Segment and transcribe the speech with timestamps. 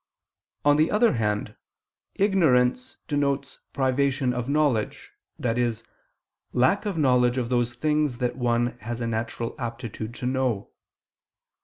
[0.65, 1.55] On the other hand,
[2.15, 5.11] ignorance denotes privation of knowledge,
[5.43, 5.71] i.e.
[6.53, 10.71] lack of knowledge of those things that one has a natural aptitude to know.